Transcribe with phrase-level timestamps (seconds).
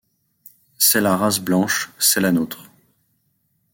[0.79, 2.67] C’est la race blanche, c’est la nôtre!